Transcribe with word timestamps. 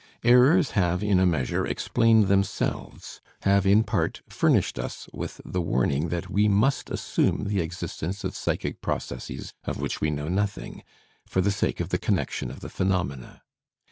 Errors 0.23 0.71
have 0.71 1.03
in 1.03 1.19
a 1.19 1.27
measure 1.27 1.63
explained 1.63 2.25
themselves, 2.27 3.21
have, 3.43 3.67
in 3.67 3.83
part, 3.83 4.21
furnished 4.27 4.79
us 4.79 5.07
with 5.13 5.39
the 5.45 5.61
warning 5.61 6.07
that 6.09 6.27
we 6.27 6.47
must 6.47 6.89
assume 6.89 7.43
the 7.43 7.61
existence 7.61 8.23
of 8.23 8.35
psychic 8.35 8.81
processes 8.81 9.53
of 9.63 9.79
which 9.79 10.01
we 10.01 10.09
know 10.09 10.27
nothing, 10.27 10.81
for 11.27 11.39
the 11.39 11.51
sake 11.51 11.79
of 11.79 11.89
the 11.89 11.99
connection 11.99 12.49
of 12.49 12.61
the 12.61 12.69
phenomena. 12.69 13.43